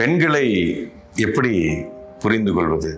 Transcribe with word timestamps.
பெண்களை 0.00 0.46
எப்படி 1.16 1.82
புரிந்து 2.18 2.52
கொள்வது? 2.52 2.90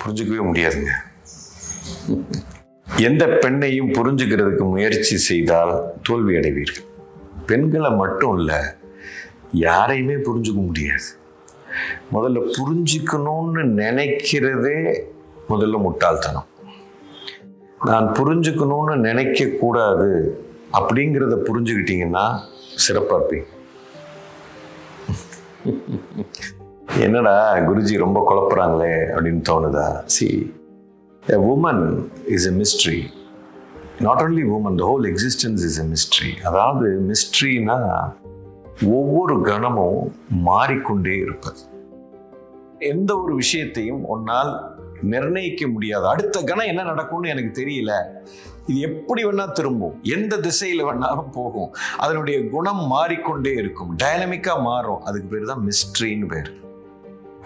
புரிஞ்சுக்கவே 0.00 0.42
முடியாதுங்க. 0.48 0.92
எந்த 2.98 3.26
பெண்ணையும் 3.26 3.92
புரிஞ்சுக்கிறதுக்கு 3.96 4.70
முயற்சி 4.70 5.16
செய்தால் 5.16 5.92
தோல்வி 6.02 6.36
அடைவீர்கள். 6.36 6.86
பெண்களை 7.46 7.90
மட்டும் 7.90 8.38
இல்லை 8.38 8.56
யாரையுமே 9.52 10.14
புரிஞ்சுக்க 10.14 10.60
முடியாது. 10.66 11.08
முதல்ல 12.12 12.44
புரிஞ்சுக்கணும்னு 12.58 13.64
நினைக்கிறதே 13.82 14.78
முதல்ல 15.48 15.78
முட்டாள்தனம். 15.78 16.46
நான் 17.84 18.08
புரிஞ்சுக்கணும்னு 18.12 18.96
நினைக்க 18.96 19.46
கூடாது 19.46 20.44
அப்படிங்கிறத 20.72 21.36
புரிஞ்சுக்கிட்டீங்கன்னா 21.48 22.26
சிறப்பாக 22.76 23.20
இருப்பீங்க 23.20 23.46
என்னடா 26.98 27.56
குருஜி 27.56 27.98
ரொம்ப 27.98 28.24
குழப்புறாங்களே 28.28 29.14
அப்படின்னு 29.14 29.42
தோணுதா? 29.48 30.02
See 30.04 30.52
a 31.28 31.36
woman 31.36 32.08
is 32.26 32.46
a 32.46 32.50
mystery 32.50 33.10
not 34.00 34.18
only 34.18 34.42
woman 34.42 34.74
the 34.74 34.84
whole 34.84 35.12
existence 35.12 35.64
is 35.64 35.80
a 35.80 35.84
mystery 35.84 36.32
அதாவது 36.44 37.00
மிஸ்ட்ரினா 37.08 38.10
ஒவ்வொரு 38.86 39.40
கணமும் 39.40 40.12
மாறிக்கொண்டே 40.30 41.16
இருப்பது. 41.16 41.58
எந்த 42.78 43.20
ஒரு 43.22 43.34
விஷயத்தையும் 43.34 44.04
உன்னால் 44.04 44.79
நிர்ணயிக்க 45.02 45.66
முடியாது. 45.66 46.06
அடுத்த 46.06 46.42
கணம் 46.42 46.66
என்ன 46.66 46.82
நடக்கும்னு 46.82 47.28
எனக்கு 47.28 47.64
தெரியல. 47.64 48.02
இது 48.66 48.80
எப்படி 48.80 49.24
வேணா 49.24 49.52
திரும்பும். 49.52 50.00
எந்த 50.02 50.36
திசையில 50.36 50.84
வேணாலும் 50.84 51.30
போகும். 51.32 51.74
அதனுடைய 51.96 52.48
குணம் 52.48 52.86
மாறிக்கொண்டே 52.86 53.52
இருக்கும். 53.52 53.96
டைனமிக்கா 54.02 54.60
மாறும். 54.60 55.00
அதுக்கு 55.00 55.28
பேர் 55.28 55.44
தான் 55.44 55.68
மிஸ்ட்ரின்னு 55.68 56.26
பேர். 56.26 56.54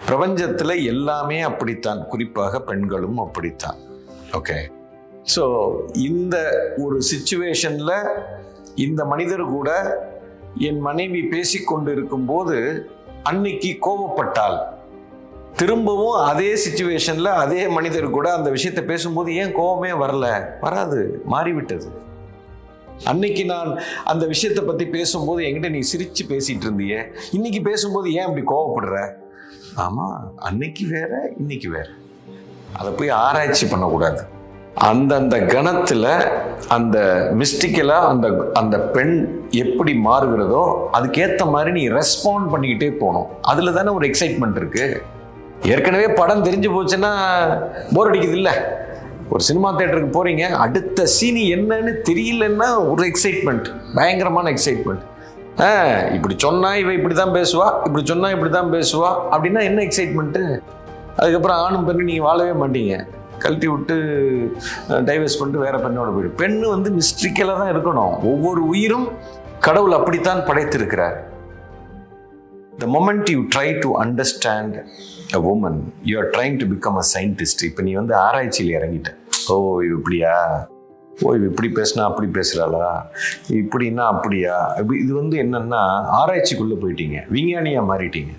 பிரபஞ்சத்துல 0.07 0.83
எல்லாமே 0.83 1.41
அப்படித்தான். 1.41 2.07
குறிப்பாக 2.07 2.61
பெண்களும் 2.61 3.17
அப்படித்தான். 3.17 3.77
ஓகே 4.31 4.57
ஸோ 5.35 5.73
இந்த 5.95 6.35
ஒரு 6.77 7.01
சுச்சுவேஷன்ல 7.11 8.09
இந்த 8.75 9.05
மனிதர் 9.05 9.45
கூட 9.45 9.69
என் 10.57 10.79
மனைவி 10.79 11.21
பேசிக்கொண்டு 11.21 11.91
இருக்கும்போது 11.91 12.89
அன்னைக்கு 13.23 13.77
கோபப்பட்டால் 13.81 14.57
திரும்பவும் 15.59 16.17
அதே 16.29 16.49
சுச்சுவேஷனில் 16.63 17.29
அதே 17.43 17.67
மனிதர் 17.67 18.07
கூட 18.09 18.27
அந்த 18.33 18.49
விஷயத்தை 18.49 18.83
பேசும்போது 18.83 19.35
ஏன் 19.35 19.51
கோபமே 19.51 19.91
வரல? 19.91 20.25
வராது 20.61 21.21
மாறிவிட்டது. 21.25 21.87
அன்னைக்கு 23.11 23.45
நான் 23.45 23.79
அந்த 24.03 24.25
விஷயத்தை 24.25 24.63
பற்றி 24.65 24.85
பேசும்போது 24.87 25.43
என்கிட்ட 25.45 25.69
நீ 25.69 25.79
சிரித்து 25.79 26.25
பேசிகிட்டு 26.31 26.67
இருந்தியே. 26.67 26.99
இன்னைக்கு 27.31 27.61
பேசும்போது 27.61 28.13
ஏன் 28.13 28.27
அப்படி 28.27 28.43
கோவப்படுற? 28.53 28.97
ஆமாம் 29.85 30.33
அன்னைக்கு 30.35 30.85
வேற 30.89 31.13
இன்னைக்கு 31.37 31.69
வேற. 31.69 31.87
அதை 32.79 32.91
போய் 32.91 33.09
ஆராய்ச்சி 33.09 33.65
பண்ணக்கூடாது. 33.67 34.21
அந்தந்த 34.91 35.35
கணத்தில் 35.39 36.11
அந்த 36.67 36.97
மிஸ்டிக்கலாக 37.39 38.09
அந்த 38.11 38.27
அந்த 38.53 38.79
பெண் 38.79 39.15
எப்படி 39.63 39.93
மாறுகிறதோ 40.05 40.63
அதுக்கேற்ற 40.97 41.43
மாதிரி 41.51 41.71
நீ 41.71 41.83
ரெஸ்பாண்ட் 41.99 42.51
பண்ணிக்கிட்டே 42.53 42.89
போகணும். 43.03 43.29
அதில் 43.41 43.77
தானே 43.79 43.89
ஒரு 43.89 44.07
எக்ஸைட்மெண்ட் 44.07 44.59
இருக்குது 44.61 45.13
ஏற்கனவே 45.63 46.07
படம் 46.07 46.45
தெரிஞ்சு 46.47 46.69
போச்சுன்னா 46.75 47.11
போர் 47.93 48.09
அடிக்குது 48.11 48.37
இல்லை 48.39 48.55
ஒரு 49.29 49.43
சினிமா 49.43 49.69
தேட்டருக்கு 49.77 50.11
போறீங்க 50.17 50.43
அடுத்த 50.65 51.05
சீனி 51.05 51.43
என்னன்னு 51.55 51.91
தெரியலன்னா 52.09 52.69
ஒரு 52.91 53.03
எக்ஸைட்மெண்ட் 53.11 53.67
பயங்கரமான 53.95 54.51
எக்ஸைட்மெண்ட் 54.55 55.03
ஆ 55.65 55.67
இப்படி 56.15 56.35
சொன்னா 56.37 56.75
இவ 56.75 56.93
இப்படி 56.93 57.15
தான் 57.15 57.35
பேசுவா 57.35 57.67
இப்படி 57.87 58.05
சொன்னா 58.05 58.29
இப்படி 58.35 58.51
தான் 58.51 58.71
பேசுவா 58.73 59.11
அப்படின்னா 59.33 59.61
என்ன 59.69 59.81
எக்ஸைட்மெண்ட்டு 59.81 60.41
அதுக்கப்புறம் 61.19 61.59
ஆணும் 61.65 61.85
பெண்ணு 61.87 62.07
நீங்கள் 62.09 62.27
வாழவே 62.27 62.53
மாட்டீங்க. 62.61 62.95
கழட்டி 63.43 63.67
விட்டு 63.67 63.95
டைவர்ஸ் 65.09 65.37
பண்ணிட்டு 65.39 65.63
வேற 65.65 65.77
பெண்ணோட 65.77 66.09
போயிடும் 66.15 66.37
பெண்ணு 66.41 66.65
வந்து 66.73 66.89
மிஸ்ட்ரிக்கலாக 66.89 67.57
தான் 67.61 67.71
இருக்கணும். 67.73 68.13
ஒவ்வொரு 68.31 68.67
உயிரும் 68.67 69.07
கடவுள் 69.59 69.91
அப்படித்தான் 69.91 70.45
படைத்திருக்கிறார். 70.49 71.15
The 72.81 72.87
moment 72.87 73.29
you 73.29 73.41
try 73.55 73.67
to 73.83 73.89
understand 74.03 74.71
a 75.37 75.39
woman 75.39 75.75
you 76.03 76.15
are 76.21 76.29
trying 76.31 76.55
to 76.61 76.65
become 76.73 76.97
a 77.01 77.05
scientist. 77.11 77.59
இப்போ 77.67 77.81
நீ 77.87 77.91
வந்து 77.99 78.15
ஆராய்ச்சியில் 78.15 78.73
இறங்கிட்ட. 78.77 79.11
ஓ 79.53 79.55
இது 79.85 79.93
இப்படியா? 79.99 80.33
ஓ 81.21 81.33
இவ 81.37 81.45
இப்படி 81.51 81.69
பேசுனா 81.77 82.03
அப்படி 82.09 82.27
பேசுகிறாளா 82.37 82.89
இப்படின்னா 83.61 84.03
அப்படியா? 84.13 84.55
இப்படி 84.79 84.99
இது 85.03 85.13
வந்து 85.21 85.37
என்னன்னா 85.43 85.81
ஆராய்ச்சிக்குள்ளே 86.19 86.77
போயிட்டீங்க. 86.83 87.19
விஞ்ஞானியாக 87.35 87.89
மாறிட்டீங்க. 87.91 88.33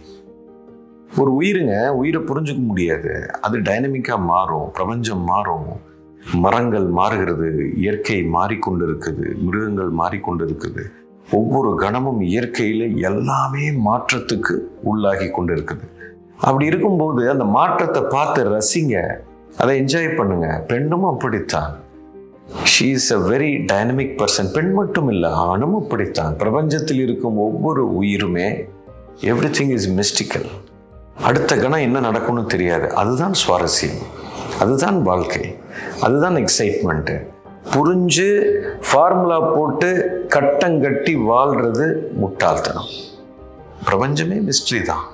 ஒரு 1.21 1.31
உயிருங்க 1.41 1.75
உயிரை 2.01 2.23
புரிஞ்சுக்க 2.23 2.63
முடியாது. 2.71 3.13
அது 3.41 3.59
டைனமிக்காக 3.59 4.21
மாறும். 4.33 4.69
பிரபஞ்சம் 4.79 5.25
மாறும். 5.33 5.69
மரங்கள் 6.45 6.87
மாறுகிறது. 7.01 7.49
இயற்கை 7.77 8.21
மாறிக்கொண்டு 8.37 8.85
இருக்குது 8.91 9.27
மிருகங்கள் 9.47 9.91
மாறிக்கொண்டு 10.03 10.45
இருக்குது 10.47 10.85
ஒவ்வொரு 11.41 11.71
கணமும் 11.77 12.21
இயற்கையில் 12.21 12.85
எல்லாமே 13.03 13.65
மாற்றத்துக்கு 13.87 14.55
உள்ளாகி 14.83 15.29
கொண்டு 15.31 15.55
இருக்குது 15.55 15.87
அப்படி 16.41 16.65
இருக்கும்போது 16.67 17.31
அந்த 17.31 17.45
மாற்றத்தை 17.45 18.03
பார்த்து 18.03 18.41
ரசிங்க. 18.51 18.97
அதை 19.59 19.73
என்ஜாய் 19.81 20.17
பண்ணுங்க. 20.17 20.49
பெண்ணும் 20.69 21.05
அப்படித்தான். 21.05 21.73
She 22.73 22.87
is 22.97 23.11
a 23.13 23.17
very 23.17 23.51
dynamic 23.73 24.17
person 24.17 24.53
பெண் 24.53 24.73
மட்டும் 24.73 25.09
இல்லை 25.09 25.31
ஆணும் 25.31 25.77
அப்படித்தான். 25.83 26.35
பிரபஞ்சத்தில் 26.35 27.03
இருக்கும் 27.03 27.39
ஒவ்வொரு 27.39 27.83
உயிருமே 28.01 28.49
எவ்ரி 29.21 29.51
திங் 29.59 29.75
இஸ் 29.79 29.89
மிஸ்டிக்கல் 29.99 30.49
அடுத்த 31.23 31.57
கணம் 31.57 31.85
என்ன 31.89 32.01
நடக்கும்னு 32.01 32.45
தெரியாது. 32.47 32.87
அதுதான் 32.95 33.35
சுவாரஸ்யம். 33.43 33.99
அதுதான் 34.61 34.99
வாழ்க்கை. 35.03 35.45
அதுதான் 36.03 36.37
எக்ஸைட்மெண்ட்டு 36.37 37.17
புரிஞ்சு 37.73 38.29
ஃபார்முலா 38.89 39.39
போட்டு 39.55 39.89
கட்டங்கட்டி 40.35 41.13
வாழ்றது 41.31 41.87
முட்டாள்தனம். 42.21 42.91
பிரபஞ்சமே 43.87 44.37
மிஸ்ட்ரி 44.49 44.81
தான். 44.91 45.05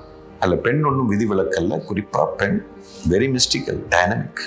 அதில் 0.41 0.63
பெண் 0.65 0.81
ஒன்றும் 0.89 1.09
விதிவிலக்கல்ல. 1.13 1.77
குறிப்பாக 1.89 2.25
பெண் 2.39 2.57
very 3.13 3.29
mystical 3.35 3.79
dynamic 3.93 4.43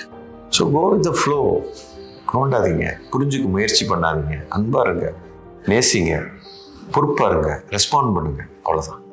so 0.57 0.63
go 0.75 0.83
with 0.93 1.05
the 1.09 1.13
flow 1.21 1.39
நோண்டாதீங்க 2.33 2.85
புரிஞ்சுக்க 3.13 3.47
முயற்சி 3.55 3.83
பண்ணாதீங்க. 3.91 4.37
அன்பாருங்க 4.57 5.07
நேசிங்க. 5.71 6.13
பொறுப்பாருங்க 6.95 7.51
ரெஸ்பாண்ட் 7.75 8.13
பண்ணுங்க. 8.17 8.41
அவ்வளோதான் 8.65 9.03